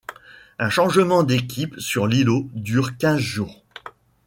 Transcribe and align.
Un 0.57 0.71
changement 0.71 1.21
d'équipe 1.21 1.75
sur 1.79 2.07
l'îlot 2.07 2.49
dure 2.53 2.97
quinze 2.97 3.19
jours. 3.19 3.63